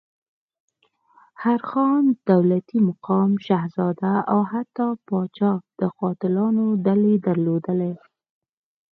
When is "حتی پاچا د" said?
4.51-5.81